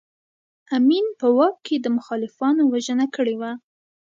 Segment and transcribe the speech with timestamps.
[0.75, 3.51] امین په واک کې د مخالفانو وژنه کړې وه.